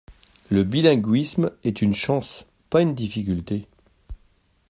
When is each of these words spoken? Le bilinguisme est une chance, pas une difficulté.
Le 0.49 0.63
bilinguisme 0.63 1.51
est 1.63 1.79
une 1.83 1.93
chance, 1.93 2.47
pas 2.71 2.81
une 2.81 2.95
difficulté. 2.95 3.67